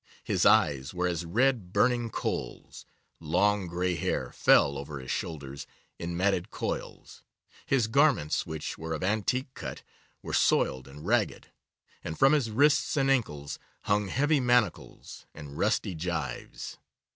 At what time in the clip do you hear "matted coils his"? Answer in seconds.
6.17-7.85